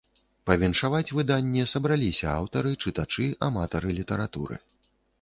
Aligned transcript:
Павіншаваць 0.49 1.13
выданне 1.17 1.67
сабраліся 1.75 2.27
аўтары, 2.39 2.75
чытачы, 2.87 3.31
аматары 3.53 3.89
літаратуры. 4.03 4.55